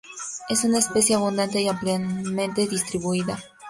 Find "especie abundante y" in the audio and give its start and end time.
0.79-1.67